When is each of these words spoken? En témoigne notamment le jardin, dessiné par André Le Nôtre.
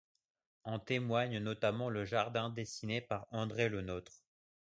En 0.63 0.79
témoigne 0.79 1.37
notamment 1.37 1.91
le 1.91 2.05
jardin, 2.05 2.49
dessiné 2.49 3.01
par 3.01 3.27
André 3.29 3.69
Le 3.69 3.83
Nôtre. 3.83 4.23